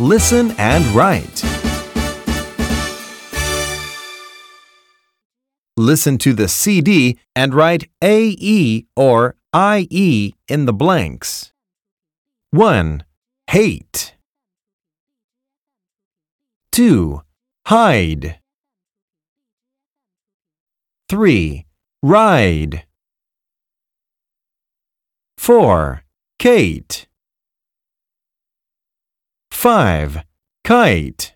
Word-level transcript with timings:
Listen 0.00 0.52
and 0.52 0.86
write. 0.94 1.44
Listen 5.76 6.16
to 6.16 6.32
the 6.32 6.48
CD 6.48 7.18
and 7.36 7.52
write 7.52 7.90
AE 8.02 8.86
or 8.96 9.36
IE 9.54 10.34
in 10.48 10.64
the 10.64 10.72
blanks. 10.72 11.52
1. 12.50 13.04
Hate. 13.48 14.14
2. 16.72 17.20
Hide. 17.66 18.38
3. 21.10 21.66
Ride. 22.02 22.84
4. 25.36 26.04
Kate. 26.38 27.06
5. 29.62 30.24
Kite. 30.64 31.34